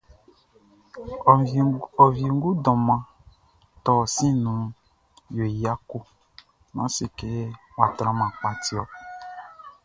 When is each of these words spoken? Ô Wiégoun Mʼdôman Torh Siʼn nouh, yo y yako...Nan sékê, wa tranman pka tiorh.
Ô 1.31 1.33
Wiégoun 2.13 2.53
Mʼdôman 2.55 3.01
Torh 3.83 4.05
Siʼn 4.15 4.35
nouh, 4.43 4.71
yo 5.35 5.43
y 5.53 5.55
yako...Nan 5.63 6.87
sékê, 6.95 7.31
wa 7.77 7.85
tranman 7.97 8.31
pka 8.37 8.49
tiorh. 8.63 8.91